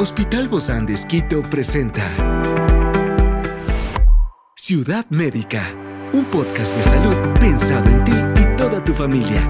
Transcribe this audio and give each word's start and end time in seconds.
Hospital 0.00 0.46
Bozán 0.46 0.86
de 0.86 0.94
Esquito 0.94 1.42
presenta 1.42 2.04
Ciudad 4.54 5.04
Médica, 5.10 5.74
un 6.12 6.24
podcast 6.26 6.76
de 6.76 6.82
salud 6.84 7.16
pensado 7.40 7.90
en 7.90 8.04
ti 8.04 8.12
y 8.12 8.56
toda 8.56 8.84
tu 8.84 8.94
familia. 8.94 9.42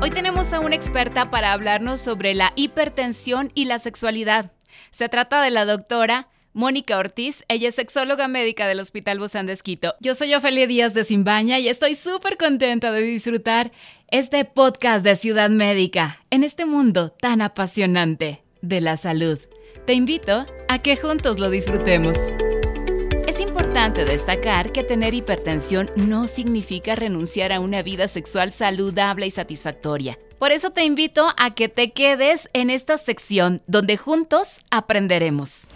Hoy 0.00 0.10
tenemos 0.10 0.52
a 0.52 0.60
una 0.60 0.76
experta 0.76 1.32
para 1.32 1.52
hablarnos 1.52 2.00
sobre 2.00 2.34
la 2.34 2.52
hipertensión 2.54 3.50
y 3.56 3.64
la 3.64 3.80
sexualidad. 3.80 4.52
Se 4.92 5.08
trata 5.08 5.42
de 5.42 5.50
la 5.50 5.64
doctora 5.64 6.28
Mónica 6.52 6.98
Ortiz. 6.98 7.44
Ella 7.48 7.68
es 7.68 7.74
sexóloga 7.74 8.28
médica 8.28 8.68
del 8.68 8.78
Hospital 8.78 9.18
Bozán 9.18 9.46
de 9.46 9.54
Esquito. 9.54 9.96
Yo 10.00 10.14
soy 10.14 10.34
Ofelia 10.34 10.68
Díaz 10.68 10.94
de 10.94 11.04
Simbaña 11.04 11.58
y 11.58 11.68
estoy 11.68 11.96
súper 11.96 12.36
contenta 12.36 12.92
de 12.92 13.02
disfrutar 13.02 13.72
este 14.10 14.46
podcast 14.46 15.04
de 15.04 15.16
Ciudad 15.16 15.50
Médica 15.50 16.24
en 16.30 16.42
este 16.42 16.64
mundo 16.64 17.10
tan 17.10 17.42
apasionante 17.42 18.42
de 18.62 18.80
la 18.80 18.96
salud. 18.96 19.38
Te 19.84 19.92
invito 19.92 20.46
a 20.66 20.78
que 20.78 20.96
juntos 20.96 21.38
lo 21.38 21.50
disfrutemos. 21.50 22.16
Es 23.26 23.38
importante 23.38 24.06
destacar 24.06 24.72
que 24.72 24.82
tener 24.82 25.12
hipertensión 25.12 25.90
no 25.96 26.26
significa 26.26 26.94
renunciar 26.94 27.52
a 27.52 27.60
una 27.60 27.82
vida 27.82 28.08
sexual 28.08 28.50
saludable 28.50 29.26
y 29.26 29.30
satisfactoria. 29.30 30.18
Por 30.38 30.52
eso 30.52 30.70
te 30.70 30.84
invito 30.84 31.26
a 31.36 31.54
que 31.54 31.68
te 31.68 31.92
quedes 31.92 32.48
en 32.54 32.70
esta 32.70 32.96
sección 32.96 33.60
donde 33.66 33.98
juntos 33.98 34.60
aprenderemos 34.70 35.68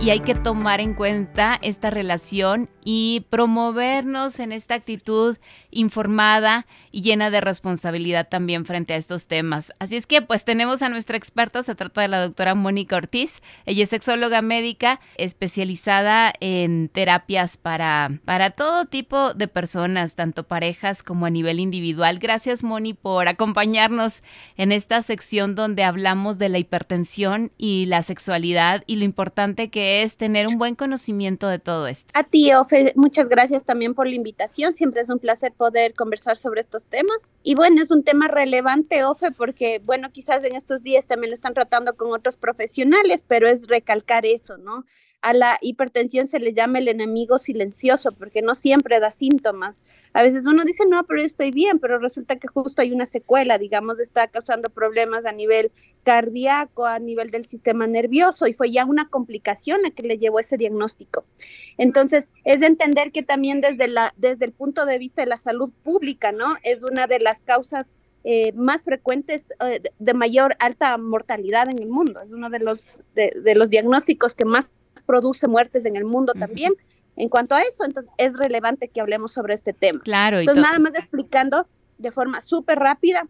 y 0.00 0.08
hay 0.08 0.20
que 0.20 0.34
tomar 0.34 0.80
en 0.80 0.94
cuenta 0.94 1.58
esta 1.60 1.90
relación 1.90 2.70
y 2.82 3.26
promovernos 3.28 4.40
en 4.40 4.52
esta 4.52 4.74
actitud 4.74 5.36
informada 5.70 6.66
y 6.90 7.02
llena 7.02 7.30
de 7.30 7.42
responsabilidad 7.42 8.28
también 8.28 8.64
frente 8.64 8.94
a 8.94 8.96
estos 8.96 9.26
temas. 9.26 9.74
Así 9.78 9.96
es 9.96 10.06
que 10.06 10.22
pues 10.22 10.44
tenemos 10.44 10.80
a 10.80 10.88
nuestra 10.88 11.18
experta, 11.18 11.62
se 11.62 11.74
trata 11.74 12.00
de 12.00 12.08
la 12.08 12.22
doctora 12.22 12.54
Mónica 12.54 12.96
Ortiz. 12.96 13.42
Ella 13.66 13.84
es 13.84 13.90
sexóloga 13.90 14.40
médica 14.40 15.00
especializada 15.16 16.32
en 16.40 16.88
terapias 16.88 17.58
para, 17.58 18.18
para 18.24 18.50
todo 18.50 18.86
tipo 18.86 19.34
de 19.34 19.48
personas, 19.48 20.14
tanto 20.14 20.44
parejas 20.44 21.02
como 21.02 21.26
a 21.26 21.30
nivel 21.30 21.60
individual. 21.60 22.18
Gracias 22.18 22.64
Moni 22.64 22.94
por 22.94 23.28
acompañarnos 23.28 24.22
en 24.56 24.72
esta 24.72 25.02
sección 25.02 25.54
donde 25.54 25.84
hablamos 25.84 26.38
de 26.38 26.48
la 26.48 26.58
hipertensión 26.58 27.52
y 27.58 27.84
la 27.84 28.02
sexualidad 28.02 28.82
y 28.86 28.96
lo 28.96 29.04
importante 29.04 29.68
que 29.68 29.89
es 29.90 30.16
tener 30.16 30.46
un 30.46 30.58
buen 30.58 30.74
conocimiento 30.74 31.48
de 31.48 31.58
todo 31.58 31.86
esto. 31.86 32.10
A 32.14 32.24
ti, 32.24 32.52
Ofe, 32.52 32.92
muchas 32.96 33.28
gracias 33.28 33.64
también 33.64 33.94
por 33.94 34.06
la 34.06 34.14
invitación. 34.14 34.72
Siempre 34.72 35.00
es 35.00 35.10
un 35.10 35.18
placer 35.18 35.52
poder 35.52 35.94
conversar 35.94 36.36
sobre 36.36 36.60
estos 36.60 36.84
temas. 36.86 37.34
Y 37.42 37.54
bueno, 37.54 37.82
es 37.82 37.90
un 37.90 38.02
tema 38.02 38.28
relevante, 38.28 39.04
Ofe, 39.04 39.30
porque 39.32 39.80
bueno, 39.84 40.10
quizás 40.10 40.44
en 40.44 40.54
estos 40.54 40.82
días 40.82 41.06
también 41.06 41.30
lo 41.30 41.34
están 41.34 41.54
tratando 41.54 41.96
con 41.96 42.12
otros 42.12 42.36
profesionales, 42.36 43.24
pero 43.26 43.48
es 43.48 43.66
recalcar 43.66 44.26
eso, 44.26 44.56
¿no? 44.58 44.84
A 45.22 45.34
la 45.34 45.58
hipertensión 45.60 46.28
se 46.28 46.40
le 46.40 46.54
llama 46.54 46.78
el 46.78 46.88
enemigo 46.88 47.38
silencioso 47.38 48.12
porque 48.12 48.40
no 48.40 48.54
siempre 48.54 49.00
da 49.00 49.10
síntomas. 49.10 49.84
A 50.12 50.22
veces 50.22 50.46
uno 50.46 50.64
dice, 50.64 50.84
no, 50.88 51.04
pero 51.04 51.20
estoy 51.20 51.50
bien, 51.50 51.78
pero 51.78 51.98
resulta 51.98 52.36
que 52.36 52.48
justo 52.48 52.80
hay 52.80 52.92
una 52.92 53.06
secuela, 53.06 53.58
digamos, 53.58 54.00
está 54.00 54.28
causando 54.28 54.70
problemas 54.70 55.26
a 55.26 55.32
nivel 55.32 55.72
cardíaco, 56.04 56.86
a 56.86 56.98
nivel 56.98 57.30
del 57.30 57.44
sistema 57.44 57.86
nervioso 57.86 58.46
y 58.46 58.54
fue 58.54 58.70
ya 58.70 58.86
una 58.86 59.08
complicación 59.08 59.84
a 59.84 59.90
que 59.90 60.02
le 60.02 60.16
llevó 60.16 60.40
ese 60.40 60.56
diagnóstico. 60.56 61.24
Entonces, 61.76 62.24
es 62.44 62.60
de 62.60 62.66
entender 62.66 63.12
que 63.12 63.22
también 63.22 63.60
desde, 63.60 63.88
la, 63.88 64.14
desde 64.16 64.46
el 64.46 64.52
punto 64.52 64.86
de 64.86 64.98
vista 64.98 65.22
de 65.22 65.28
la 65.28 65.36
salud 65.36 65.70
pública, 65.84 66.32
¿no? 66.32 66.56
Es 66.62 66.82
una 66.82 67.06
de 67.06 67.20
las 67.20 67.42
causas 67.42 67.94
eh, 68.24 68.52
más 68.52 68.82
frecuentes 68.84 69.50
eh, 69.66 69.82
de 69.98 70.14
mayor 70.14 70.56
alta 70.58 70.96
mortalidad 70.96 71.68
en 71.68 71.78
el 71.78 71.88
mundo. 71.88 72.20
Es 72.20 72.30
uno 72.30 72.48
de 72.48 72.58
los, 72.58 73.02
de 73.14 73.54
los 73.54 73.70
diagnósticos 73.70 74.34
que 74.34 74.44
más 74.44 74.70
produce 75.06 75.48
muertes 75.48 75.86
en 75.86 75.96
el 75.96 76.04
mundo 76.04 76.32
también. 76.34 76.72
En 77.16 77.28
cuanto 77.28 77.54
a 77.54 77.62
eso, 77.62 77.84
entonces 77.84 78.10
es 78.16 78.36
relevante 78.36 78.88
que 78.88 79.00
hablemos 79.00 79.32
sobre 79.32 79.54
este 79.54 79.72
tema. 79.72 80.00
Claro. 80.00 80.38
Entonces, 80.38 80.62
nada 80.62 80.78
más 80.78 80.94
explicando 80.94 81.66
de 81.98 82.12
forma 82.12 82.40
súper 82.40 82.78
rápida 82.78 83.28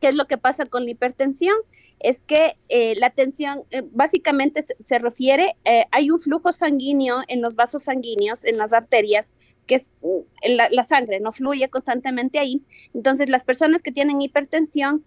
qué 0.00 0.08
es 0.08 0.14
lo 0.14 0.26
que 0.26 0.36
pasa 0.36 0.66
con 0.66 0.84
la 0.84 0.90
hipertensión. 0.90 1.56
Es 1.98 2.22
que 2.22 2.58
eh, 2.68 2.94
la 2.96 3.10
tensión 3.10 3.62
eh, 3.70 3.82
básicamente 3.90 4.64
se, 4.78 4.98
refiere, 4.98 5.56
eh, 5.64 5.84
hay 5.92 6.10
un 6.10 6.20
flujo 6.20 6.52
sanguíneo 6.52 7.22
en 7.28 7.40
los 7.40 7.56
vasos 7.56 7.84
sanguíneos, 7.84 8.44
en 8.44 8.58
las 8.58 8.72
arterias, 8.72 9.32
que 9.66 9.76
es 9.76 9.92
uh, 10.02 10.22
la, 10.46 10.68
la, 10.70 10.84
sangre, 10.84 11.18
no 11.18 11.32
fluye 11.32 11.68
constantemente 11.70 12.38
ahí. 12.38 12.62
Entonces, 12.92 13.28
las 13.28 13.44
personas 13.44 13.82
que 13.82 13.92
tienen 13.92 14.20
hipertensión, 14.20 15.04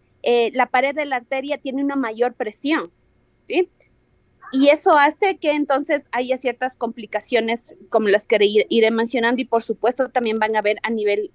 la 0.51 0.65
pared 0.65 0.93
de 0.93 1.05
la 1.05 1.15
arteria 1.15 1.59
tiene 1.59 1.81
una 1.81 1.95
mayor 1.95 2.33
presión. 2.33 2.91
¿sí? 3.47 3.69
Y 4.51 4.69
eso 4.69 4.97
hace 4.97 5.37
que 5.37 5.51
entonces 5.51 6.05
haya 6.11 6.37
ciertas 6.37 6.75
complicaciones 6.75 7.75
como 7.89 8.07
las 8.07 8.27
que 8.27 8.37
iré, 8.69 8.91
mencionando 8.91 9.41
y 9.41 9.45
por 9.45 9.61
supuesto 9.61 10.09
también 10.09 10.37
van 10.37 10.55
a 10.55 10.59
haber 10.59 10.77
a 10.83 10.89
nivel, 10.89 11.31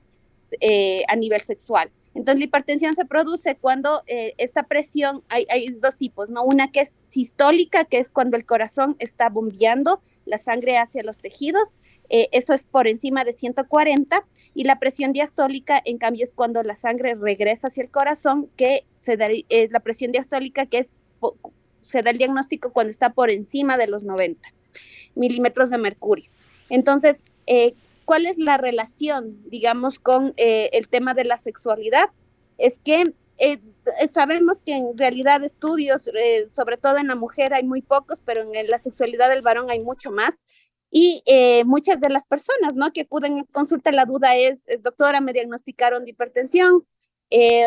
eh, 0.60 1.02
a 1.08 1.16
nivel 1.16 1.40
sexual. 1.40 1.90
Entonces 2.14 2.38
la 2.38 2.44
hipertensión 2.44 2.94
se 2.94 3.04
produce 3.04 3.56
cuando 3.56 4.02
eh, 4.06 4.34
esta 4.38 4.64
presión, 4.64 5.24
hay, 5.28 5.46
hay, 5.50 5.68
dos 5.70 5.96
tipos, 5.96 6.30
¿no? 6.30 6.44
Una 6.44 6.70
que 6.70 6.80
es 6.80 6.92
sistólica, 7.10 7.84
que 7.84 7.98
es 7.98 8.12
cuando 8.12 8.36
el 8.36 8.46
corazón 8.46 8.94
está 9.00 9.28
bombeando 9.28 10.00
la 10.24 10.38
sangre 10.38 10.78
hacia 10.78 11.02
los 11.02 11.18
tejidos, 11.18 11.80
eh, 12.08 12.28
eso 12.30 12.52
es 12.52 12.66
por 12.66 12.86
encima 12.86 13.24
de 13.24 13.32
140, 13.32 14.24
y 14.54 14.64
la 14.64 14.78
presión 14.78 15.12
diastólica, 15.12 15.82
en 15.84 15.98
cambio, 15.98 16.22
es 16.22 16.32
cuando 16.34 16.62
la 16.62 16.76
sangre 16.76 17.16
regresa 17.16 17.66
hacia 17.66 17.82
el 17.82 17.90
corazón, 17.90 18.48
que 18.56 18.86
se 18.94 19.16
da, 19.16 19.26
es 19.48 19.72
la 19.72 19.80
presión 19.80 20.12
diastólica, 20.12 20.66
que 20.66 20.78
es 20.78 20.94
se 21.84 22.02
da 22.02 22.10
el 22.10 22.18
diagnóstico 22.18 22.72
cuando 22.72 22.90
está 22.90 23.10
por 23.10 23.30
encima 23.30 23.76
de 23.76 23.86
los 23.86 24.04
90 24.04 24.48
milímetros 25.14 25.70
de 25.70 25.78
mercurio. 25.78 26.30
Entonces, 26.70 27.22
eh, 27.46 27.74
¿cuál 28.04 28.26
es 28.26 28.38
la 28.38 28.56
relación, 28.56 29.38
digamos, 29.50 29.98
con 29.98 30.32
eh, 30.36 30.70
el 30.72 30.88
tema 30.88 31.14
de 31.14 31.24
la 31.24 31.36
sexualidad? 31.36 32.10
Es 32.58 32.78
que 32.78 33.14
eh, 33.38 33.60
sabemos 34.10 34.62
que 34.62 34.76
en 34.76 34.96
realidad 34.96 35.44
estudios, 35.44 36.02
sobre 36.52 36.76
todo 36.78 36.96
en 36.98 37.08
la 37.08 37.16
mujer 37.16 37.52
hay 37.52 37.64
muy 37.64 37.82
pocos, 37.82 38.22
pero 38.24 38.42
en 38.52 38.66
la 38.68 38.78
sexualidad 38.78 39.28
del 39.28 39.42
varón 39.42 39.70
hay 39.70 39.80
mucho 39.80 40.10
más. 40.10 40.44
Y 40.96 41.24
muchas 41.66 42.00
de 42.00 42.08
las 42.08 42.24
personas 42.24 42.76
¿no? 42.76 42.92
que 42.92 43.00
acuden 43.00 43.40
a 43.40 43.44
consulta, 43.50 43.90
la 43.90 44.04
duda 44.04 44.36
es, 44.36 44.62
doctora, 44.80 45.20
me 45.20 45.32
diagnosticaron 45.32 46.04
de 46.04 46.10
hipertensión, 46.10 46.86
eh, 47.30 47.66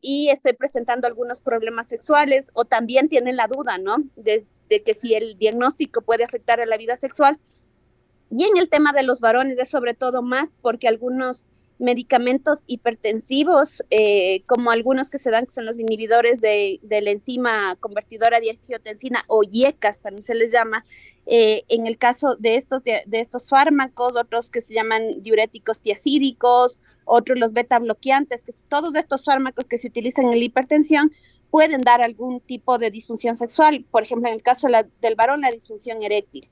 y 0.00 0.28
estoy 0.30 0.52
presentando 0.52 1.06
algunos 1.06 1.40
problemas 1.40 1.88
sexuales 1.88 2.50
o 2.54 2.64
también 2.64 3.08
tienen 3.08 3.36
la 3.36 3.46
duda, 3.46 3.78
¿no? 3.78 3.96
De, 4.16 4.46
que 4.68 4.94
si 4.94 5.14
el 5.14 5.36
diagnóstico 5.36 6.02
puede 6.02 6.22
afectar 6.22 6.60
a 6.60 6.66
la 6.66 6.76
vida 6.76 6.96
sexual. 6.96 7.38
Y 8.30 8.44
en 8.44 8.56
el 8.56 8.68
tema 8.68 8.92
de 8.92 9.02
los 9.02 9.20
varones 9.20 9.58
es 9.58 9.68
sobre 9.68 9.94
todo 9.94 10.22
más 10.22 10.48
porque 10.62 10.86
algunos 10.86 11.48
medicamentos 11.80 12.64
hipertensivos, 12.66 13.82
eh, 13.90 14.42
como 14.46 14.70
algunos 14.70 15.08
que 15.08 15.18
se 15.18 15.30
dan, 15.30 15.46
que 15.46 15.50
son 15.50 15.64
los 15.64 15.80
inhibidores 15.80 16.40
de, 16.40 16.78
la 16.82 17.10
enzima 17.10 17.74
convertidora 17.80 18.38
de 18.38 18.50
angiotensina 18.50 19.24
o 19.26 19.42
IECAS, 19.42 20.00
también 20.00 20.22
se 20.22 20.34
les 20.34 20.52
llama, 20.52 20.84
eh, 21.26 21.62
en 21.68 21.86
el 21.86 21.96
caso 21.96 22.36
de 22.36 22.56
estos, 22.56 22.84
de, 22.84 23.02
estos 23.12 23.48
fármacos, 23.48 24.12
otros 24.14 24.50
que 24.50 24.60
se 24.60 24.74
llaman 24.74 25.22
diuréticos 25.22 25.80
tiacídicos, 25.80 26.78
otros 27.06 27.38
los 27.38 27.54
beta 27.54 27.78
bloqueantes, 27.78 28.44
que 28.44 28.52
todos 28.68 28.94
estos 28.94 29.24
fármacos 29.24 29.66
que 29.66 29.78
se 29.78 29.88
utilizan 29.88 30.26
en 30.26 30.38
la 30.38 30.44
hipertensión 30.44 31.12
pueden 31.50 31.80
dar 31.80 32.02
algún 32.02 32.40
tipo 32.40 32.78
de 32.78 32.90
disfunción 32.90 33.38
sexual, 33.38 33.86
por 33.90 34.02
ejemplo, 34.02 34.28
en 34.28 34.34
el 34.34 34.42
caso 34.42 34.68
del 35.00 35.14
varón, 35.16 35.40
la 35.40 35.50
disfunción 35.50 36.02
eréctil, 36.02 36.48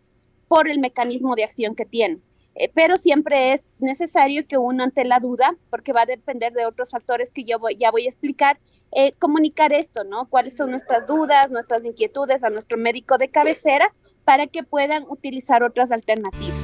por 0.48 0.68
el 0.68 0.78
mecanismo 0.78 1.36
de 1.36 1.44
acción 1.44 1.74
que 1.74 1.84
tiene. 1.84 2.18
Eh, 2.58 2.70
pero 2.74 2.96
siempre 2.96 3.52
es 3.52 3.62
necesario 3.78 4.46
que 4.46 4.58
uno 4.58 4.82
ante 4.82 5.04
la 5.04 5.20
duda, 5.20 5.56
porque 5.70 5.92
va 5.92 6.02
a 6.02 6.06
depender 6.06 6.52
de 6.52 6.66
otros 6.66 6.90
factores 6.90 7.32
que 7.32 7.44
yo 7.44 7.58
ya 7.78 7.92
voy 7.92 8.06
a 8.06 8.08
explicar, 8.08 8.58
eh, 8.90 9.12
comunicar 9.20 9.72
esto, 9.72 10.02
¿no? 10.02 10.28
Cuáles 10.28 10.56
son 10.56 10.70
nuestras 10.70 11.06
dudas, 11.06 11.52
nuestras 11.52 11.84
inquietudes 11.84 12.42
a 12.42 12.50
nuestro 12.50 12.76
médico 12.76 13.16
de 13.16 13.28
cabecera 13.28 13.94
para 14.24 14.48
que 14.48 14.64
puedan 14.64 15.04
utilizar 15.08 15.62
otras 15.62 15.92
alternativas. 15.92 16.58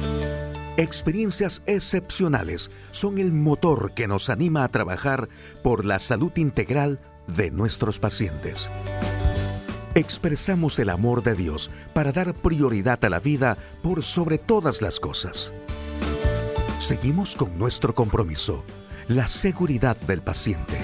Experiencias 0.77 1.63
excepcionales 1.65 2.69
son 2.91 3.17
el 3.17 3.31
motor 3.31 3.93
que 3.93 4.09
nos 4.09 4.29
anima 4.29 4.65
a 4.65 4.67
trabajar 4.67 5.29
por 5.63 5.85
la 5.85 5.99
salud 5.99 6.33
integral 6.35 6.99
de 7.27 7.51
nuestros 7.51 8.01
pacientes. 8.01 8.69
Expresamos 9.93 10.77
el 10.79 10.89
amor 10.89 11.23
de 11.23 11.35
Dios 11.35 11.71
para 11.93 12.11
dar 12.11 12.33
prioridad 12.33 13.03
a 13.05 13.09
la 13.09 13.19
vida 13.19 13.57
por 13.81 14.03
sobre 14.03 14.37
todas 14.37 14.81
las 14.81 14.99
cosas. 14.99 15.53
Seguimos 16.79 17.37
con 17.37 17.57
nuestro 17.57 17.95
compromiso, 17.95 18.65
la 19.07 19.27
seguridad 19.27 19.95
del 20.01 20.21
paciente. 20.21 20.77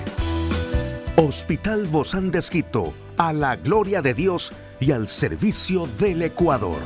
Hospital 1.18 1.86
Bozán 1.88 2.32
de 2.32 2.40
Esquito, 2.40 2.94
a 3.18 3.34
la 3.34 3.58
gloria 3.58 4.02
de 4.02 4.14
Dios 4.14 4.54
y 4.80 4.94
al 4.94 5.10
servicio 5.10 5.88
del 6.00 6.22
Ecuador. 6.22 6.80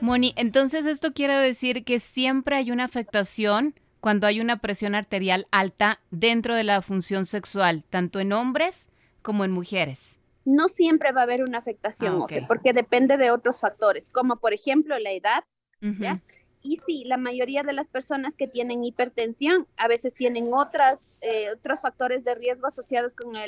Moni, 0.00 0.32
entonces 0.36 0.86
esto 0.86 1.12
quiere 1.12 1.34
decir 1.34 1.84
que 1.84 1.98
siempre 1.98 2.54
hay 2.54 2.70
una 2.70 2.84
afectación 2.84 3.74
cuando 3.98 4.28
hay 4.28 4.40
una 4.40 4.58
presión 4.58 4.94
arterial 4.94 5.48
alta 5.50 6.00
dentro 6.12 6.54
de 6.54 6.62
la 6.62 6.82
función 6.82 7.24
sexual, 7.26 7.84
tanto 7.90 8.20
en 8.20 8.32
hombres 8.32 8.90
como 9.22 9.44
en 9.44 9.50
mujeres? 9.50 10.20
No 10.44 10.68
siempre 10.68 11.10
va 11.10 11.22
a 11.22 11.24
haber 11.24 11.42
una 11.42 11.58
afectación, 11.58 12.22
ah, 12.22 12.44
porque 12.46 12.72
depende 12.72 13.16
de 13.16 13.32
otros 13.32 13.60
factores, 13.60 14.08
como 14.08 14.36
por 14.36 14.54
ejemplo 14.54 14.96
la 15.00 15.10
edad, 15.10 15.44
Y 16.62 16.80
sí, 16.86 17.04
la 17.04 17.16
mayoría 17.16 17.62
de 17.62 17.72
las 17.72 17.88
personas 17.88 18.36
que 18.36 18.46
tienen 18.46 18.84
hipertensión 18.84 19.66
a 19.76 19.88
veces 19.88 20.14
tienen 20.14 20.50
otras, 20.52 21.00
eh, 21.20 21.50
otros 21.50 21.80
factores 21.80 22.24
de 22.24 22.34
riesgo 22.34 22.68
asociados 22.68 23.14
con 23.16 23.32
la 23.32 23.44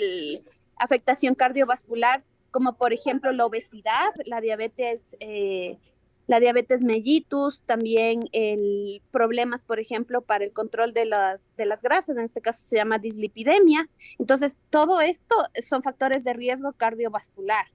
afectación 0.77 1.35
cardiovascular, 1.35 2.25
como 2.51 2.77
por 2.77 2.93
ejemplo 2.93 3.33
la 3.33 3.47
obesidad, 3.47 4.13
la 4.27 4.41
diabetes 4.41 5.05
eh, 5.21 5.79
la 6.27 6.41
diabetes 6.41 6.83
mellitus, 6.83 7.63
también 7.67 8.25
el 8.33 9.03
problemas, 9.11 9.63
por 9.63 9.79
ejemplo, 9.79 10.23
para 10.23 10.45
el 10.45 10.53
control 10.53 10.95
de 10.95 11.05
las, 11.05 11.55
de 11.57 11.67
las 11.67 11.83
grasas, 11.83 12.17
en 12.17 12.25
este 12.25 12.41
caso 12.41 12.61
se 12.63 12.77
llama 12.77 12.99
dislipidemia. 12.99 13.89
Entonces, 14.19 14.61
todo 14.71 15.01
esto 15.01 15.37
son 15.63 15.83
factores 15.83 16.25
de 16.25 16.33
riesgo 16.33 16.73
cardiovascular. 16.73 17.67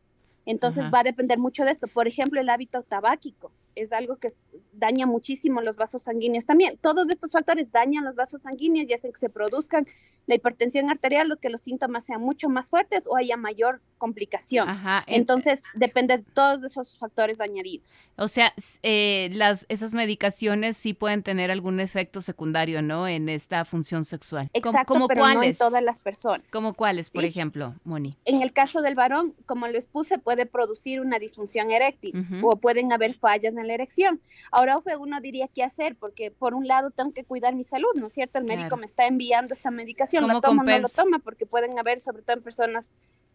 Entonces, 0.46 0.86
va 0.92 1.02
a 1.02 1.04
depender 1.04 1.38
mucho 1.38 1.64
de 1.64 1.72
esto. 1.72 1.88
Por 1.88 2.08
ejemplo, 2.08 2.42
el 2.42 2.50
hábito 2.50 2.82
tabáquico 2.82 3.52
es 3.76 3.94
algo 3.94 4.18
que 4.18 4.30
daña 4.74 5.06
muchísimo 5.06 5.62
los 5.62 5.78
vasos 5.78 6.04
sanguíneos 6.04 6.46
también. 6.46 6.78
Todos 6.82 7.10
estos 7.10 7.32
factores 7.32 7.72
dañan 7.72 8.06
los 8.06 8.16
vasos 8.16 8.44
sanguíneos 8.44 8.90
y 8.90 8.94
hacen 8.94 9.12
que 9.12 9.20
se 9.20 9.30
produzcan 9.30 9.86
la 10.30 10.36
hipertensión 10.36 10.90
arterial 10.90 11.32
o 11.32 11.38
que 11.38 11.50
los 11.50 11.62
síntomas 11.62 12.06
sean 12.06 12.22
mucho 12.22 12.50
más 12.50 12.70
fuertes 12.70 13.06
o 13.08 13.18
haya 13.18 13.36
mayor 13.36 13.82
complicación. 13.98 14.68
Entonces, 15.08 15.62
depende 15.74 16.18
de 16.18 16.24
todos 16.24 16.64
esos 16.64 16.98
factores 16.98 17.42
añadidos. 17.42 17.90
O 18.16 18.28
sea, 18.28 18.54
eh, 18.84 19.30
las, 19.32 19.66
esas 19.70 19.94
medicaciones 19.94 20.76
sí 20.76 20.94
pueden 20.94 21.24
tener 21.24 21.52
algún 21.52 21.80
efecto 21.80 22.22
secundario, 22.22 22.82
¿no? 22.82 23.08
En 23.08 23.30
esta 23.30 23.64
función 23.64 24.04
sexual. 24.04 24.50
Exacto, 24.54 24.94
¿Como, 24.94 25.08
pero 25.08 25.26
no 25.26 25.42
en 25.42 25.56
todas 25.56 25.82
las 25.82 26.00
personas. 26.00 26.46
¿Como 26.52 26.74
cuáles, 26.74 27.10
por 27.10 27.24
ejemplo, 27.24 27.76
Moni? 27.86 28.18
En 28.26 28.42
el 28.42 28.52
caso 28.52 28.82
del 28.82 28.96
varón, 28.96 29.34
como 29.46 29.68
les 29.68 29.88
puse, 29.88 30.20
puede 30.20 30.46
producir 30.46 31.00
una 31.00 31.18
disfunción 31.18 31.72
eréctil 31.72 32.14
o 32.44 32.58
pueden 32.58 32.92
haber 32.92 33.14
fallas 33.14 33.54
en 33.60 33.68
la 33.68 33.74
erección. 33.74 34.22
Ahora, 34.52 34.80
uno 35.00 35.22
diría 35.22 35.48
qué 35.48 35.64
hacer, 35.64 35.96
porque 35.96 36.32
por 36.32 36.54
un 36.54 36.68
lado 36.68 36.92
tengo 36.92 37.12
que 37.12 37.24
cuidar 37.24 37.56
mi 37.56 37.64
salud, 37.64 37.90
¿no 37.96 38.08
es 38.08 38.14
cierto? 38.14 38.40
El 38.40 38.46
médico 38.46 38.78
me 38.78 38.86
está 38.86 39.08
enviando 39.08 39.54
esta 39.54 39.72
medicación, 39.72 40.28
¿lo 40.28 40.42
tomo 40.42 40.62
o 40.62 40.66
no 40.66 40.80
lo 40.80 40.90
toma? 40.90 41.20
Porque 41.20 41.46
pueden 41.46 41.78
haber, 41.80 42.00
sobre 42.00 42.22
todo 42.22 42.38
en 42.38 42.44
personas 42.44 42.94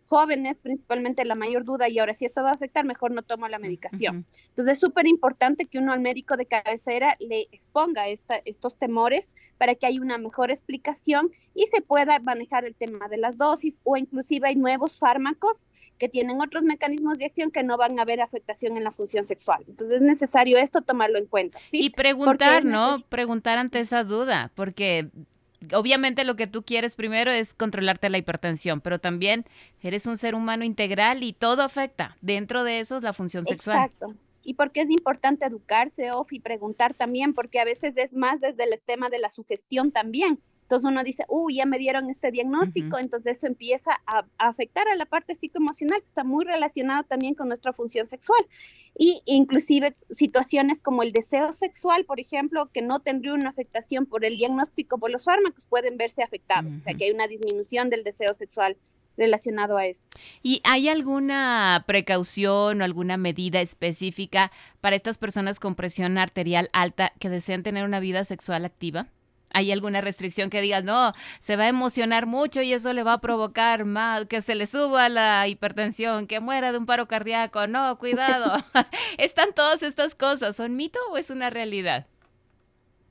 jóvenes, 0.08 0.58
principalmente 0.58 1.24
la 1.24 1.34
mayor 1.34 1.64
duda, 1.64 1.88
y 1.88 1.98
ahora 1.98 2.12
si 2.12 2.24
esto 2.24 2.42
va 2.42 2.50
a 2.50 2.54
afectar, 2.54 2.84
mejor 2.84 3.10
no 3.10 3.22
tomo 3.22 3.48
la 3.48 3.58
medicación. 3.58 4.26
Entonces 4.48 4.74
es 4.74 4.78
súper 4.78 5.06
importante 5.06 5.66
que 5.66 5.78
uno 5.78 5.92
al 5.92 6.00
médico 6.00 6.36
de 6.36 6.46
cabecera 6.46 7.16
le 7.20 7.48
exponga 7.52 8.08
esta, 8.08 8.40
estos 8.44 8.76
temores 8.76 9.32
para 9.58 9.74
que 9.74 9.86
haya 9.86 10.00
una 10.00 10.18
mejor 10.18 10.50
explicación 10.50 11.30
y 11.54 11.66
se 11.66 11.80
pueda 11.80 12.18
manejar 12.18 12.64
el 12.64 12.74
tema 12.74 13.08
de 13.08 13.18
las 13.18 13.38
dosis 13.38 13.78
o 13.84 13.96
inclusive 13.96 14.48
hay 14.48 14.56
nuevos 14.56 14.98
fármacos 14.98 15.68
que 15.98 16.08
tienen 16.08 16.40
otros 16.40 16.64
mecanismos 16.64 17.18
de 17.18 17.26
acción 17.26 17.50
que 17.50 17.62
no 17.62 17.76
van 17.76 17.98
a 17.98 18.02
haber 18.02 18.20
afectación 18.20 18.76
en 18.76 18.84
la 18.84 18.90
función 18.90 19.26
sexual. 19.26 19.64
Entonces 19.68 19.96
es 19.96 20.02
necesario 20.02 20.58
esto 20.58 20.82
tomarlo 20.82 21.18
en 21.18 21.26
cuenta. 21.26 21.58
Y 21.70 21.90
preguntar, 21.90 22.64
¿no? 22.64 23.00
Preguntar 23.08 23.58
ante 23.58 23.80
esa 23.80 24.04
duda, 24.04 24.50
porque 24.54 25.10
obviamente 25.72 26.24
lo 26.24 26.36
que 26.36 26.46
tú 26.46 26.62
quieres 26.62 26.96
primero 26.96 27.30
es 27.30 27.54
controlarte 27.54 28.10
la 28.10 28.18
hipertensión, 28.18 28.80
pero 28.80 28.98
también 28.98 29.44
eres 29.80 30.06
un 30.06 30.16
ser 30.16 30.34
humano 30.34 30.64
integral 30.64 31.22
y 31.22 31.32
todo 31.32 31.62
afecta. 31.62 32.16
Dentro 32.20 32.64
de 32.64 32.80
eso 32.80 32.98
es 32.98 33.02
la 33.02 33.12
función 33.12 33.46
sexual. 33.46 33.78
Exacto. 33.78 34.14
Y 34.42 34.54
porque 34.54 34.82
es 34.82 34.90
importante 34.90 35.46
educarse, 35.46 36.10
Of, 36.12 36.32
y 36.32 36.40
preguntar 36.40 36.92
también, 36.94 37.32
porque 37.32 37.60
a 37.60 37.64
veces 37.64 37.96
es 37.96 38.12
más 38.12 38.40
desde 38.40 38.64
el 38.64 38.80
tema 38.84 39.08
de 39.08 39.18
la 39.18 39.30
sugestión 39.30 39.90
también. 39.90 40.38
Entonces 40.64 40.90
uno 40.90 41.04
dice, 41.04 41.24
uy, 41.28 41.56
ya 41.56 41.66
me 41.66 41.78
dieron 41.78 42.08
este 42.08 42.30
diagnóstico, 42.30 42.98
entonces 42.98 43.36
eso 43.36 43.46
empieza 43.46 43.92
a, 44.06 44.24
afectar 44.38 44.88
a 44.88 44.96
la 44.96 45.04
parte 45.04 45.34
psicoemocional, 45.34 46.00
que 46.00 46.06
está 46.06 46.24
muy 46.24 46.44
relacionada 46.46 47.02
también 47.02 47.34
con 47.34 47.48
nuestra 47.48 47.74
función 47.74 48.06
sexual. 48.06 48.40
Y 48.96 49.20
inclusive 49.26 49.94
situaciones 50.08 50.80
como 50.80 51.02
el 51.02 51.12
deseo 51.12 51.52
sexual, 51.52 52.06
por 52.06 52.18
ejemplo, 52.18 52.70
que 52.72 52.80
no 52.80 53.00
tendría 53.00 53.34
una 53.34 53.50
afectación 53.50 54.06
por 54.06 54.24
el 54.24 54.38
diagnóstico 54.38 54.98
por 54.98 55.10
los 55.10 55.24
fármacos, 55.24 55.66
pueden 55.66 55.98
verse 55.98 56.22
afectados. 56.22 56.72
O 56.78 56.82
sea, 56.82 56.94
que 56.94 57.04
hay 57.04 57.10
una 57.10 57.26
disminución 57.26 57.90
del 57.90 58.02
deseo 58.02 58.32
sexual 58.32 58.78
relacionado 59.18 59.76
a 59.76 59.86
esto. 59.86 60.06
¿Y 60.42 60.62
hay 60.64 60.88
alguna 60.88 61.84
precaución 61.86 62.80
o 62.80 62.84
alguna 62.84 63.18
medida 63.18 63.60
específica 63.60 64.50
para 64.80 64.96
estas 64.96 65.18
personas 65.18 65.60
con 65.60 65.74
presión 65.74 66.16
arterial 66.16 66.70
alta 66.72 67.12
que 67.18 67.28
desean 67.28 67.62
tener 67.62 67.84
una 67.84 68.00
vida 68.00 68.24
sexual 68.24 68.64
activa? 68.64 69.08
¿Hay 69.54 69.70
alguna 69.70 70.00
restricción 70.00 70.50
que 70.50 70.60
digas, 70.60 70.82
no, 70.82 71.12
se 71.38 71.54
va 71.54 71.64
a 71.64 71.68
emocionar 71.68 72.26
mucho 72.26 72.60
y 72.60 72.72
eso 72.72 72.92
le 72.92 73.04
va 73.04 73.14
a 73.14 73.20
provocar 73.20 73.84
más, 73.84 74.26
que 74.26 74.42
se 74.42 74.56
le 74.56 74.66
suba 74.66 75.08
la 75.08 75.46
hipertensión, 75.46 76.26
que 76.26 76.40
muera 76.40 76.72
de 76.72 76.78
un 76.78 76.86
paro 76.86 77.06
cardíaco? 77.06 77.68
No, 77.68 77.96
cuidado. 77.96 78.64
¿Están 79.18 79.52
todas 79.54 79.84
estas 79.84 80.16
cosas? 80.16 80.56
¿Son 80.56 80.74
mito 80.74 80.98
o 81.10 81.16
es 81.16 81.30
una 81.30 81.50
realidad? 81.50 82.06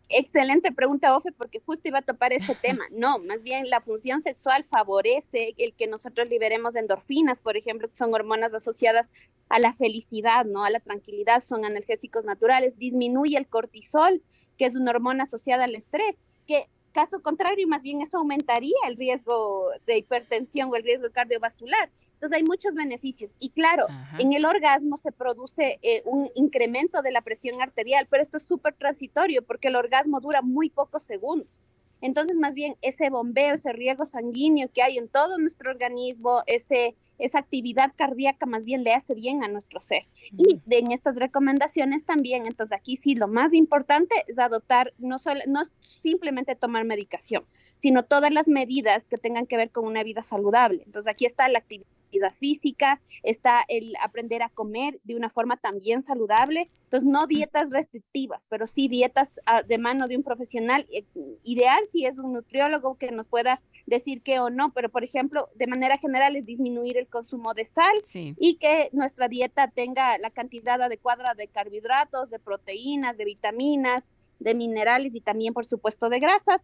Excelente 0.10 0.72
pregunta, 0.72 1.16
Ofe, 1.16 1.32
porque 1.32 1.62
justo 1.66 1.88
iba 1.88 2.00
a 2.00 2.04
topar 2.04 2.34
ese 2.34 2.56
tema. 2.62 2.84
No, 2.92 3.20
más 3.20 3.42
bien 3.42 3.70
la 3.70 3.82
función 3.82 4.22
sexual 4.22 4.66
favorece 4.66 5.56
el 5.58 5.74
que 5.74 5.88
nosotros 5.88 6.28
liberemos 6.30 6.76
endorfinas, 6.76 7.42
por 7.42 7.58
ejemplo, 7.58 7.88
que 7.88 7.96
son 7.96 8.14
hormonas 8.14 8.54
asociadas 8.54 9.12
a 9.50 9.60
la 9.60 9.74
felicidad, 9.74 10.46
¿no? 10.46 10.66
A 10.66 10.70
la 10.70 10.82
tranquilidad, 10.82 11.40
son 11.40 11.64
analgésicos 11.66 12.26
naturales, 12.26 12.78
disminuye 12.78 13.38
el 13.38 13.48
cortisol, 13.48 14.22
que 14.58 14.66
es 14.66 14.76
una 14.76 14.92
hormona 14.92 15.24
asociada 15.24 15.64
al 15.64 15.76
estrés 15.76 16.18
que 16.46 16.68
caso 16.92 17.22
contrario, 17.22 17.68
más 17.68 17.82
bien 17.82 18.02
eso 18.02 18.18
aumentaría 18.18 18.78
el 18.88 18.96
riesgo 18.96 19.70
de 19.86 19.98
hipertensión 19.98 20.70
o 20.72 20.76
el 20.76 20.84
riesgo 20.84 21.10
cardiovascular. 21.12 21.90
Entonces 22.14 22.38
hay 22.38 22.44
muchos 22.44 22.74
beneficios. 22.74 23.32
Y 23.40 23.50
claro, 23.50 23.86
en 24.18 24.32
el 24.32 24.46
orgasmo 24.46 24.96
se 24.96 25.12
produce 25.12 25.80
eh, 25.82 26.04
un 26.06 26.30
incremento 26.36 27.02
de 27.02 27.12
la 27.12 27.22
presión 27.22 27.62
arterial, 27.62 28.08
pero 28.10 28.24
esto 28.24 28.38
es 28.38 28.44
súper 28.44 28.76
transitorio 28.76 29.44
porque 29.44 29.68
el 29.68 29.76
orgasmo 29.76 30.22
dura 30.22 30.42
muy 30.42 30.70
pocos 30.70 31.04
segundos. 31.04 31.66
Entonces, 32.00 32.36
más 32.36 32.54
bien, 32.54 32.76
ese 32.82 33.10
bombeo, 33.10 33.56
ese 33.56 33.74
riego 33.74 34.06
sanguíneo 34.06 34.70
que 34.74 34.84
hay 34.84 34.98
en 34.98 35.10
todo 35.10 35.38
nuestro 35.38 35.72
organismo, 35.72 36.44
ese, 36.48 36.96
esa 37.20 37.40
actividad 37.40 37.94
cardíaca 37.96 38.46
más 38.46 38.64
bien 38.64 38.84
le 38.84 38.94
hace 38.94 39.14
bien 39.14 39.44
a 39.44 39.48
nuestro 39.48 39.80
ser. 39.80 40.04
Y 40.32 40.60
en 40.70 40.92
estas 40.92 41.18
recomendaciones 41.18 42.06
también, 42.06 42.46
entonces 42.46 42.78
aquí 42.78 42.98
sí, 42.98 43.16
lo 43.16 43.28
más 43.28 43.54
importante 43.54 44.16
es 44.28 44.40
adoptar, 44.40 44.94
no, 44.98 45.20
solo, 45.20 45.42
no 45.48 45.62
simplemente 45.82 46.56
tomar 46.56 46.86
medicación, 46.86 47.46
sino 47.76 48.04
todas 48.04 48.32
las 48.32 48.48
medidas 48.48 49.08
que 49.08 49.18
tengan 49.18 49.48
que 49.48 49.58
ver 49.58 49.72
con 49.72 49.86
una 49.86 50.04
vida 50.04 50.22
saludable. 50.22 50.84
Entonces 50.86 51.12
aquí 51.12 51.26
está 51.26 51.48
la 51.50 51.60
actividad 51.60 51.88
física, 52.32 53.02
está 53.24 53.64
el 53.68 53.94
aprender 54.02 54.44
a 54.44 54.50
comer 54.50 55.00
de 55.04 55.16
una 55.16 55.30
forma 55.30 55.58
también 55.58 56.04
saludable. 56.04 56.68
Entonces, 56.86 57.10
no 57.10 57.28
dietas 57.28 57.72
restrictivas, 57.72 58.46
pero 58.50 58.68
sí 58.68 58.88
dietas 58.88 59.40
ah, 59.46 59.64
de 59.64 59.78
mano 59.78 60.08
de 60.08 60.18
un 60.18 60.24
profesional. 60.24 60.86
Eh, 60.94 61.06
ideal 61.44 61.80
si 61.92 62.06
es 62.06 62.18
un 62.18 62.34
nutriólogo 62.34 62.96
que 62.98 63.12
nos 63.12 63.28
pueda 63.28 63.62
decir 63.86 64.22
qué 64.22 64.40
o 64.40 64.50
no, 64.50 64.74
pero 64.74 64.90
por 64.90 65.04
ejemplo, 65.04 65.50
de 65.56 65.68
manera 65.68 65.98
general 65.98 66.36
es 66.36 66.46
disminuir 66.46 66.98
el 66.98 67.08
consumo 67.08 67.54
de 67.54 67.66
sal 67.66 67.94
y 68.14 68.56
que 68.56 68.90
nuestra 68.94 69.28
dieta 69.28 69.68
tenga 69.70 70.18
la 70.20 70.30
cantidad 70.30 70.82
adecuada 70.82 71.34
de 71.34 71.48
carbohidratos, 71.48 72.30
de 72.30 72.40
proteínas, 72.40 73.18
de 73.18 73.26
vitaminas, 73.26 74.14
de 74.40 74.56
minerales 74.56 75.16
y 75.16 75.22
también, 75.22 75.54
por 75.54 75.66
supuesto, 75.66 76.10
de 76.10 76.20
grasas. 76.20 76.58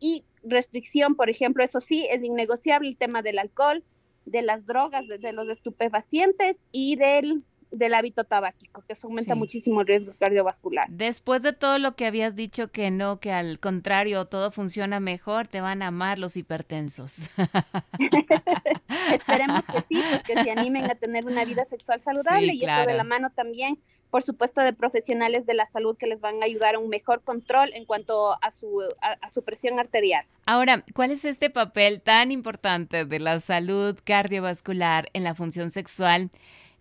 Y 0.00 0.24
restricción, 0.42 1.14
por 1.14 1.30
ejemplo, 1.30 1.62
eso 1.62 1.80
sí, 1.80 2.06
es 2.10 2.22
innegociable 2.22 2.88
el 2.88 2.96
tema 2.96 3.22
del 3.22 3.38
alcohol, 3.38 3.84
de 4.26 4.42
las 4.42 4.66
drogas, 4.66 5.02
de, 5.06 5.32
los 5.32 5.48
estupefacientes 5.48 6.62
y 6.72 6.96
del, 6.96 7.42
del 7.74 7.94
hábito 7.94 8.24
tabáquico, 8.24 8.82
que 8.86 8.92
eso 8.92 9.08
aumenta 9.08 9.34
muchísimo 9.34 9.80
el 9.80 9.86
riesgo 9.86 10.12
cardiovascular. 10.18 10.86
Después 10.88 11.42
de 11.42 11.52
todo 11.52 11.78
lo 11.78 11.96
que 11.96 12.06
habías 12.06 12.34
dicho 12.34 12.70
que 12.70 12.90
no, 12.90 13.20
que 13.20 13.32
al 13.32 13.58
contrario 13.58 14.24
todo 14.26 14.50
funciona 14.50 15.00
mejor, 15.00 15.48
te 15.48 15.60
van 15.60 15.82
a 15.82 15.88
amar 15.88 16.18
los 16.18 16.36
hipertensos. 16.36 17.30
Esperemos 19.12 19.64
que 19.64 19.84
sí, 19.88 20.02
porque 20.12 20.44
se 20.44 20.50
animen 20.50 20.90
a 20.90 20.94
tener 20.94 21.26
una 21.26 21.44
vida 21.44 21.64
sexual 21.64 22.00
saludable 22.00 22.54
y 22.54 22.64
esto 22.64 22.86
de 22.86 22.94
la 22.94 23.04
mano 23.04 23.30
también 23.30 23.78
por 24.14 24.22
supuesto, 24.22 24.60
de 24.60 24.72
profesionales 24.72 25.44
de 25.44 25.54
la 25.54 25.66
salud 25.66 25.96
que 25.96 26.06
les 26.06 26.20
van 26.20 26.40
a 26.40 26.44
ayudar 26.44 26.76
a 26.76 26.78
un 26.78 26.88
mejor 26.88 27.24
control 27.24 27.72
en 27.74 27.84
cuanto 27.84 28.36
a 28.40 28.52
su, 28.52 28.80
a, 29.00 29.28
su 29.28 29.42
presión 29.42 29.80
arterial. 29.80 30.24
Ahora, 30.46 30.84
¿cuál 30.94 31.10
es 31.10 31.24
este 31.24 31.50
papel 31.50 32.00
tan 32.00 32.30
importante 32.30 33.06
de 33.06 33.18
la 33.18 33.40
salud 33.40 33.98
cardiovascular 34.04 35.08
en 35.14 35.24
la 35.24 35.34
función 35.34 35.72
sexual? 35.72 36.30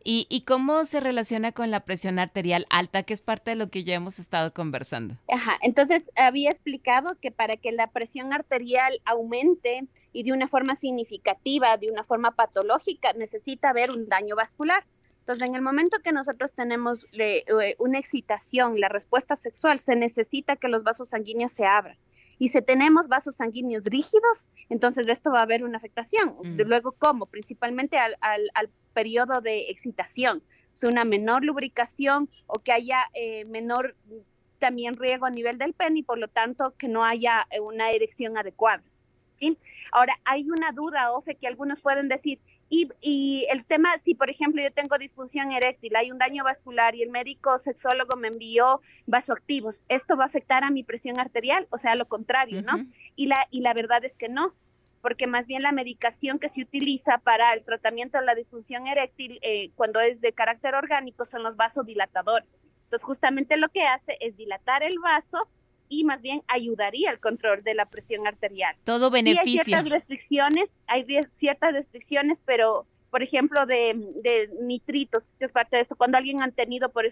¿Y, 0.04 0.28
¿Y, 0.30 0.42
cómo 0.42 0.84
se 0.84 1.00
relaciona 1.00 1.54
con 1.54 1.72
la 1.72 1.86
presión 1.86 2.20
arterial 2.20 2.68
alta, 2.70 3.04
que 3.04 3.14
es 3.14 3.22
parte 3.22 3.52
de 3.52 3.56
lo 3.56 3.70
que 3.70 3.84
ya 3.84 3.96
hemos 3.96 4.20
estado 4.20 4.54
conversando? 4.54 5.18
Ajá, 5.30 5.58
entonces 5.62 6.12
había 6.16 6.50
explicado 6.50 7.18
que 7.20 7.32
para 7.32 7.56
que 7.56 7.72
la 7.72 7.88
presión 7.88 8.34
arterial 8.34 9.02
aumente 9.06 9.88
y 10.12 10.24
de 10.24 10.34
una 10.34 10.48
forma 10.48 10.76
significativa, 10.76 11.78
de 11.78 11.90
una 11.90 12.04
forma 12.04 12.32
patológica, 12.32 13.14
necesita 13.14 13.70
haber 13.70 13.92
un 13.92 14.10
daño 14.10 14.36
vascular. 14.36 14.86
Entonces, 15.20 15.48
en 15.48 15.56
el 15.56 15.62
momento 15.62 16.00
que 16.04 16.12
nosotros 16.12 16.54
tenemos 16.54 17.06
eh, 17.14 17.46
una 17.80 17.98
excitación, 17.98 18.82
la 18.82 18.90
respuesta 18.90 19.38
sexual, 19.38 19.80
se 19.80 19.96
necesita 19.96 20.58
que 20.58 20.68
los 20.68 20.84
vasos 20.84 21.10
sanguíneos 21.10 21.54
se 21.54 21.66
abran. 21.66 21.98
Y 22.40 22.50
si 22.50 22.62
tenemos 22.62 23.08
vasos 23.08 23.36
sanguíneos 23.36 23.86
rígidos, 23.86 24.50
entonces 24.70 25.08
esto 25.08 25.32
va 25.32 25.40
a 25.40 25.44
haber 25.44 25.64
una 25.64 25.78
afectación. 25.78 26.36
Mm. 26.44 26.62
Luego, 26.66 26.94
¿cómo? 26.94 27.26
Principalmente 27.28 27.98
al, 27.98 28.18
al, 28.22 28.50
al 28.56 28.70
periodo 28.94 29.42
de 29.42 29.70
excitación, 29.70 30.44
o 30.84 30.88
una 30.88 31.06
menor 31.06 31.44
lubricación 31.44 32.30
o 32.48 32.60
que 32.60 32.72
haya 32.72 33.00
eh, 33.14 33.46
menor 33.46 33.96
también 34.60 34.96
riego 34.96 35.26
a 35.26 35.30
nivel 35.30 35.58
del 35.58 35.74
pene 35.74 36.00
y 36.00 36.04
por 36.04 36.18
lo 36.18 36.28
tanto 36.28 36.74
que 36.78 36.88
no 36.88 37.04
haya 37.04 37.46
eh, 37.52 37.60
una 37.60 37.92
erección 37.92 38.38
adecuada. 38.38 38.82
¿sí? 39.36 39.58
Ahora, 39.92 40.20
hay 40.26 40.50
una 40.50 40.72
duda, 40.72 41.12
Ofe, 41.12 41.36
que 41.36 41.48
algunos 41.48 41.82
pueden 41.82 42.08
decir, 42.08 42.40
y, 42.74 42.90
y, 43.02 43.46
el 43.52 43.66
tema, 43.66 43.98
si 44.00 44.16
por 44.16 44.32
ejemplo 44.32 44.62
yo 44.62 44.72
tengo 44.72 44.98
disfunción 44.98 45.52
eréctil, 45.52 45.96
hay 45.96 46.12
un 46.12 46.18
daño 46.18 46.44
vascular 46.44 46.96
y 46.96 47.04
el 47.04 47.10
médico 47.10 47.60
sexólogo 47.60 48.16
me 48.16 48.30
envió 48.30 48.82
vasoactivos, 49.06 49.84
¿esto 49.90 50.18
va 50.18 50.24
a 50.24 50.28
afectar 50.28 50.64
a 50.64 50.72
mi 50.72 50.84
presión 50.84 51.20
arterial? 51.20 51.68
O 51.70 51.78
sea, 51.78 51.94
lo 51.96 52.08
contrario, 52.08 52.62
uh 52.62 52.64
-huh. 52.64 52.78
¿no? 52.78 52.90
Y 53.16 53.28
la, 53.28 53.48
y 53.52 53.62
la 53.62 53.74
verdad 53.74 54.04
es 54.04 54.18
que 54.18 54.28
no, 54.28 54.50
porque 55.02 55.28
más 55.28 55.46
bien 55.46 55.62
la 55.62 55.72
medicación 55.72 56.40
que 56.40 56.50
se 56.50 56.62
utiliza 56.62 57.20
para 57.20 57.54
el 57.54 57.64
tratamiento 57.64 58.18
de 58.18 58.26
la 58.26 58.34
disfunción 58.34 58.88
eréctil 58.88 59.38
eh, 59.44 59.70
cuando 59.76 60.00
es 60.00 60.20
de 60.22 60.34
carácter 60.34 60.74
orgánico 60.74 61.26
son 61.26 61.44
los 61.44 61.56
vasodilatadores. 61.56 62.58
Entonces, 62.86 63.06
justamente 63.06 63.58
lo 63.58 63.70
que 63.70 63.84
hace 63.84 64.18
es 64.20 64.36
dilatar 64.36 64.82
el 64.82 64.98
vaso 65.00 65.48
y 66.00 66.04
más 66.04 66.22
bien 66.22 66.42
ayudaría 66.48 67.10
al 67.10 67.20
control 67.20 67.64
de 67.64 67.74
la 67.74 67.86
presión 67.86 68.28
arterial. 68.28 68.76
Todo 68.84 69.10
beneficio. 69.10 69.44
Sí 69.44 69.58
hay 69.58 69.66
ciertas 69.66 69.90
restricciones, 69.90 70.78
hay 70.88 71.06
ciertas 71.36 71.74
restricciones, 71.74 72.42
pero 72.46 72.88
por 73.14 73.22
ejemplo, 73.22 73.68
de, 73.68 73.94
de, 74.24 74.50
nitritos, 74.64 75.24
que 75.38 75.46
es 75.46 75.52
parte 75.52 75.76
de 75.76 75.84
esto, 75.84 75.96
cuando 75.96 76.18
alguien 76.18 76.42
ha 76.42 76.50
tenido, 76.50 76.90
por, 76.90 77.06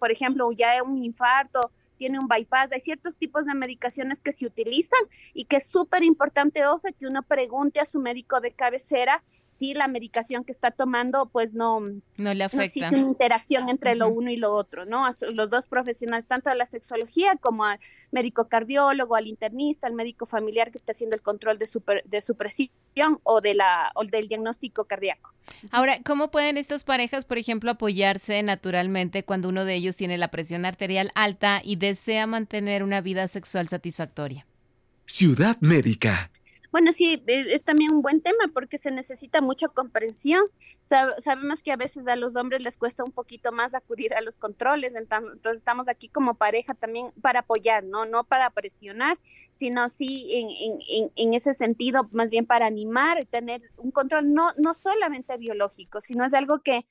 por 0.00 0.10
ejemplo, 0.10 0.50
ya 0.50 0.82
un 0.82 0.98
infarto, 0.98 1.70
tiene 1.98 2.18
un 2.18 2.26
bypass, 2.26 2.72
hay 2.72 2.80
ciertos 2.80 3.16
tipos 3.16 3.46
de 3.46 3.54
medicaciones 3.54 4.20
que 4.20 4.32
se 4.32 4.44
utilizan 4.44 4.98
y 5.34 5.44
que 5.44 5.58
es 5.58 5.68
súper 5.68 6.02
importante, 6.02 6.66
Ofe, 6.66 6.94
que 6.94 7.06
uno 7.06 7.22
pregunte 7.22 7.78
a 7.78 7.84
su 7.84 8.00
médico 8.00 8.40
de 8.40 8.50
cabecera 8.50 9.22
si 9.58 9.74
la 9.74 9.88
medicación 9.88 10.44
que 10.44 10.52
está 10.52 10.70
tomando 10.70 11.26
pues 11.26 11.54
no, 11.54 11.80
no 12.16 12.34
le 12.34 12.44
afecta. 12.44 12.56
No 12.56 12.62
existe 12.62 12.88
una 12.88 13.08
interacción 13.08 13.68
entre 13.68 13.94
lo 13.94 14.08
uno 14.08 14.30
y 14.30 14.36
lo 14.36 14.52
otro, 14.52 14.84
¿no? 14.84 15.06
A 15.06 15.12
los 15.32 15.50
dos 15.50 15.66
profesionales, 15.66 16.26
tanto 16.26 16.50
de 16.50 16.56
la 16.56 16.66
sexología 16.66 17.36
como 17.36 17.64
al 17.64 17.80
médico 18.10 18.48
cardiólogo, 18.48 19.16
al 19.16 19.26
internista, 19.26 19.86
al 19.86 19.94
médico 19.94 20.26
familiar 20.26 20.70
que 20.70 20.78
está 20.78 20.92
haciendo 20.92 21.16
el 21.16 21.22
control 21.22 21.58
de 21.58 21.66
su, 21.66 21.82
de 22.04 22.20
su 22.20 22.36
presión 22.36 22.70
o, 23.22 23.40
de 23.40 23.54
la, 23.54 23.90
o 23.94 24.04
del 24.04 24.28
diagnóstico 24.28 24.84
cardíaco. 24.84 25.32
Ahora, 25.70 26.00
¿cómo 26.04 26.30
pueden 26.30 26.56
estas 26.58 26.84
parejas, 26.84 27.24
por 27.24 27.38
ejemplo, 27.38 27.70
apoyarse 27.70 28.42
naturalmente 28.42 29.24
cuando 29.24 29.48
uno 29.48 29.64
de 29.64 29.74
ellos 29.74 29.96
tiene 29.96 30.18
la 30.18 30.30
presión 30.30 30.64
arterial 30.64 31.12
alta 31.14 31.60
y 31.64 31.76
desea 31.76 32.26
mantener 32.26 32.82
una 32.82 33.00
vida 33.00 33.28
sexual 33.28 33.68
satisfactoria? 33.68 34.46
Ciudad 35.06 35.56
Médica. 35.60 36.30
Bueno, 36.72 36.92
sí, 36.92 37.22
es 37.26 37.62
también 37.64 37.92
un 37.92 38.02
buen 38.02 38.20
tema 38.20 38.50
porque 38.52 38.78
se 38.78 38.90
necesita 38.90 39.40
mucha 39.40 39.68
comprensión. 39.68 40.44
Sab 40.82 41.20
sabemos 41.20 41.62
que 41.62 41.72
a 41.72 41.76
veces 41.76 42.06
a 42.06 42.16
los 42.16 42.36
hombres 42.36 42.62
les 42.62 42.76
cuesta 42.76 43.04
un 43.04 43.12
poquito 43.12 43.52
más 43.52 43.74
acudir 43.74 44.14
a 44.14 44.20
los 44.20 44.38
controles, 44.38 44.94
entonces 44.94 45.58
estamos 45.58 45.88
aquí 45.88 46.08
como 46.08 46.34
pareja 46.34 46.74
también 46.74 47.12
para 47.20 47.40
apoyar, 47.40 47.84
no, 47.84 48.04
no 48.04 48.24
para 48.24 48.50
presionar, 48.50 49.18
sino 49.50 49.88
sí 49.88 50.28
en 51.16 51.34
ese 51.34 51.54
sentido, 51.54 52.08
más 52.12 52.30
bien 52.30 52.46
para 52.46 52.66
animar, 52.66 53.24
tener 53.26 53.62
un 53.76 53.90
control 53.90 54.32
no, 54.32 54.52
no 54.58 54.74
solamente 54.74 55.36
biológico, 55.36 56.00
sino 56.00 56.24
es 56.24 56.34
algo 56.34 56.60
que 56.60 56.86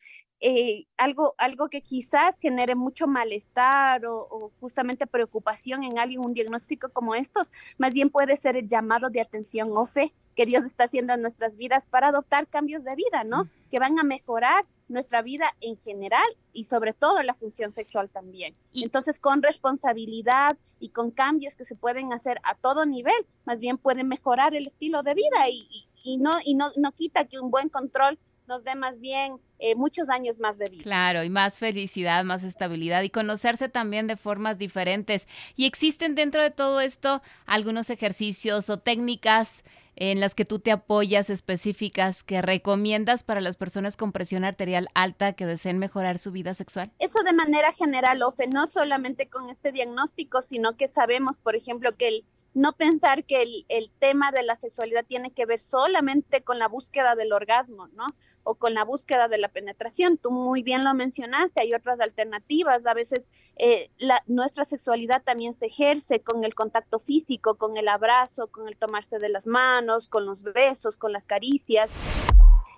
eh, 0.47 0.85
algo, 0.97 1.33
algo 1.39 1.69
que 1.69 1.81
quizás 1.81 2.39
genere 2.39 2.75
mucho 2.75 3.07
malestar 3.07 4.05
o, 4.05 4.15
o, 4.15 4.51
justamente 4.59 5.07
preocupación 5.07 5.83
en 5.83 5.97
alguien, 5.97 6.23
un 6.23 6.35
diagnóstico 6.35 6.89
como 6.89 7.15
estos, 7.15 7.51
más 7.79 7.95
bien 7.95 8.11
puede 8.11 8.37
ser 8.37 8.55
el 8.55 8.67
llamado 8.67 9.09
de 9.09 9.21
atención 9.21 9.75
o 9.75 9.87
fe 9.87 10.13
que 10.35 10.45
Dios 10.45 10.63
está 10.63 10.83
haciendo 10.83 11.13
en 11.13 11.21
nuestras 11.21 11.57
vidas 11.57 11.87
para 11.87 12.09
adoptar 12.09 12.45
cambios 12.47 12.83
de 12.83 12.93
vida, 12.93 13.23
¿no? 13.23 13.49
Que 13.71 13.79
van 13.79 13.97
a 13.97 14.03
mejorar 14.03 14.65
nuestra 14.87 15.23
vida 15.23 15.47
en 15.61 15.77
general 15.77 16.27
y 16.53 16.65
sobre 16.65 16.93
todo 16.93 17.23
la 17.23 17.33
función 17.33 17.71
sexual 17.71 18.11
también. 18.11 18.55
Y 18.71 18.83
entonces 18.83 19.19
con 19.19 19.41
responsabilidad 19.41 20.59
y 20.79 20.89
con 20.89 21.09
cambios 21.09 21.55
que 21.55 21.65
se 21.65 21.75
pueden 21.75 22.13
hacer 22.13 22.39
a 22.43 22.53
todo 22.53 22.85
nivel, 22.85 23.25
más 23.45 23.59
bien 23.59 23.79
pueden 23.79 24.09
mejorar 24.09 24.53
el 24.53 24.67
estilo 24.67 25.01
de 25.01 25.15
vida 25.15 25.49
y, 25.49 25.67
y, 25.71 25.87
y 26.03 26.17
no, 26.17 26.37
y 26.45 26.53
no, 26.53 26.67
no 26.77 26.91
quita 26.91 27.25
que 27.25 27.39
un 27.39 27.49
buen 27.49 27.69
control 27.69 28.19
nos 28.47 28.63
dé 28.63 28.75
más 28.75 28.99
bien 28.99 29.39
eh, 29.59 29.75
muchos 29.75 30.09
años 30.09 30.39
más 30.39 30.57
de 30.57 30.69
vida. 30.69 30.83
Claro, 30.83 31.23
y 31.23 31.29
más 31.29 31.59
felicidad, 31.59 32.23
más 32.23 32.43
estabilidad 32.43 33.01
y 33.03 33.09
conocerse 33.09 33.69
también 33.69 34.07
de 34.07 34.17
formas 34.17 34.57
diferentes. 34.57 35.27
Y 35.55 35.65
existen 35.65 36.15
dentro 36.15 36.43
de 36.43 36.51
todo 36.51 36.81
esto 36.81 37.21
algunos 37.45 37.89
ejercicios 37.89 38.69
o 38.69 38.79
técnicas 38.79 39.63
en 39.95 40.19
las 40.19 40.35
que 40.35 40.45
tú 40.45 40.59
te 40.59 40.71
apoyas 40.71 41.29
específicas 41.29 42.23
que 42.23 42.41
recomiendas 42.41 43.23
para 43.23 43.41
las 43.41 43.55
personas 43.55 43.95
con 43.97 44.11
presión 44.11 44.43
arterial 44.43 44.89
alta 44.93 45.33
que 45.33 45.45
deseen 45.45 45.79
mejorar 45.79 46.19
su 46.19 46.31
vida 46.31 46.53
sexual? 46.53 46.91
Eso 46.99 47.23
de 47.23 47.33
manera 47.33 47.71
general, 47.73 48.21
Ofe, 48.23 48.47
no 48.47 48.67
solamente 48.67 49.29
con 49.29 49.49
este 49.49 49.71
diagnóstico, 49.71 50.41
sino 50.41 50.75
que 50.75 50.87
sabemos, 50.87 51.39
por 51.39 51.55
ejemplo, 51.55 51.95
que 51.97 52.09
el 52.09 52.25
no 52.55 52.73
pensar 52.73 53.25
que 53.25 53.41
el, 53.41 53.65
el, 53.69 53.91
tema 53.99 54.31
de 54.31 54.41
la 54.41 54.55
sexualidad 54.55 55.05
tiene 55.05 55.31
que 55.31 55.45
ver 55.45 55.59
solamente 55.59 56.41
con 56.41 56.57
la 56.57 56.67
búsqueda 56.67 57.15
del 57.15 57.33
orgasmo, 57.33 57.87
¿no? 57.89 58.07
O 58.43 58.55
con 58.55 58.73
la 58.73 58.85
búsqueda 58.85 59.27
de 59.27 59.37
la 59.37 59.49
penetración. 59.49 60.17
Tú 60.17 60.31
muy 60.31 60.63
bien 60.63 60.83
lo 60.83 60.93
mencionaste, 60.93 61.61
hay 61.61 61.73
otras 61.73 61.99
alternativas. 61.99 62.85
A 62.85 62.93
veces 62.93 63.29
eh, 63.57 63.89
la, 63.97 64.23
nuestra 64.25 64.63
sexualidad 64.63 65.21
también 65.21 65.53
se 65.53 65.67
ejerce 65.67 66.21
con 66.21 66.45
el 66.45 66.55
contacto 66.55 66.99
físico, 66.99 67.55
con 67.55 67.75
el 67.75 67.89
abrazo, 67.89 68.47
con 68.47 68.69
el 68.69 68.77
tomarse 68.77 69.19
de 69.19 69.29
las 69.29 69.47
manos, 69.47 70.07
con 70.07 70.25
los 70.25 70.43
besos, 70.43 70.97
con 70.97 71.11
las 71.11 71.27
caricias. 71.27 71.91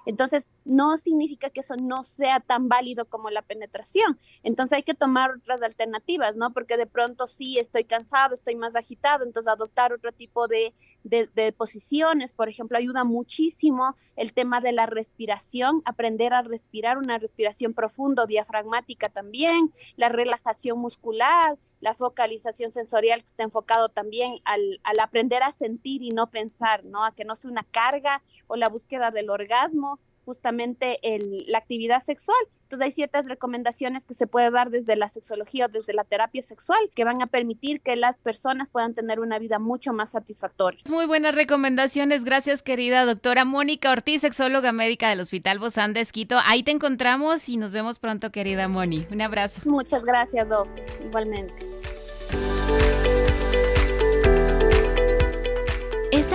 Entonces, 0.07 0.53
no 0.63 0.97
significa 0.97 1.49
que 1.49 1.59
eso 1.59 1.75
no 1.75 2.01
sea 2.01 2.39
tan 2.39 2.69
válido 2.69 3.05
como 3.09 3.29
la 3.29 3.41
penetración. 3.41 4.17
Entonces, 4.41 4.77
hay 4.77 4.83
que 4.83 4.93
tomar 4.93 5.31
otras 5.31 5.61
alternativas, 5.61 6.37
¿no? 6.37 6.53
Porque 6.53 6.77
de 6.77 6.85
pronto 6.85 7.27
sí 7.27 7.59
estoy 7.59 7.83
cansado, 7.83 8.33
estoy 8.33 8.55
más 8.55 8.77
agitado, 8.77 9.25
entonces 9.25 9.51
adoptar 9.51 9.91
otro 9.91 10.13
tipo 10.13 10.47
de, 10.47 10.73
de, 11.03 11.51
posiciones, 11.51 12.33
por 12.33 12.49
ejemplo, 12.49 12.77
ayuda 12.77 13.03
muchísimo 13.03 13.95
el 14.15 14.33
tema 14.33 14.61
de 14.61 14.71
la 14.71 14.85
respiración, 14.85 15.81
aprender 15.85 16.33
a 16.33 16.41
respirar 16.41 16.97
una 16.97 17.17
respiración 17.17 17.73
profunda, 17.73 18.25
diafragmática 18.25 19.09
también, 19.09 19.71
la 19.95 20.09
relajación 20.09 20.79
muscular, 20.79 21.57
la 21.79 21.93
focalización 21.93 22.71
sensorial 22.71 23.21
que 23.21 23.29
está 23.29 23.43
enfocado 23.43 23.89
también 23.89 24.35
al, 24.45 24.79
al 24.83 24.99
aprender 25.01 25.43
a 25.43 25.51
sentir 25.51 26.03
y 26.03 26.09
no 26.09 26.29
pensar, 26.29 26.83
¿no? 26.85 27.03
A 27.03 27.13
que 27.13 27.25
no 27.25 27.35
sea 27.35 27.51
una 27.51 27.63
carga 27.63 28.23
o 28.47 28.55
la 28.55 28.69
búsqueda 28.69 29.11
del 29.11 29.29
orgasmo, 29.29 29.96
justamente 30.27 30.99
el, 31.03 31.45
la 31.47 31.57
actividad 31.57 32.03
sexual. 32.03 32.35
Entonces 32.63 32.87
hay 32.87 32.91
ciertas 32.91 33.29
recomendaciones 33.29 34.05
que 34.05 34.13
se 34.13 34.27
puede 34.27 34.51
dar 34.51 34.71
desde 34.71 34.97
la 34.97 35.07
sexología 35.07 35.67
o 35.67 35.69
desde 35.69 35.93
la 35.93 36.03
terapia 36.03 36.41
sexual 36.41 36.77
que 36.93 37.05
van 37.05 37.21
a 37.21 37.27
permitir 37.27 37.79
que 37.79 37.95
las 37.95 38.19
personas 38.19 38.69
puedan 38.69 38.93
tener 38.93 39.21
una 39.21 39.39
vida 39.39 39.57
mucho 39.57 39.93
más 39.93 40.09
satisfactoria. 40.09 40.81
Muy 40.89 41.05
buenas 41.05 41.33
recomendaciones, 41.33 42.25
gracias 42.25 42.61
querida 42.63 43.05
doctora 43.05 43.45
Mónica 43.45 43.89
Ortiz, 43.89 44.19
sexóloga 44.19 44.73
médica 44.73 45.09
del 45.09 45.21
Hospital 45.21 45.59
Bozán 45.59 45.93
de 45.93 46.01
Esquito. 46.01 46.39
Ahí 46.45 46.61
te 46.61 46.71
encontramos 46.71 47.47
y 47.47 47.55
nos 47.55 47.71
vemos 47.71 47.97
pronto 47.97 48.29
querida 48.29 48.67
Moni. 48.67 49.07
Un 49.09 49.21
abrazo. 49.21 49.61
Muchas 49.63 50.03
gracias, 50.03 50.49
Doc. 50.49 50.67
Igualmente. 51.05 51.76